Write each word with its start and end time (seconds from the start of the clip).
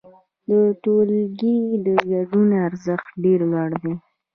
د 0.47 0.49
ټولګي 0.83 1.55
د 1.85 1.87
ګډون 2.09 2.49
ارزښت 2.67 3.09
ډېر 3.23 3.39
لوړ 3.51 3.69
دی. 3.83 3.93